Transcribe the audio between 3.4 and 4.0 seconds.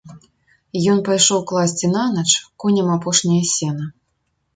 сена.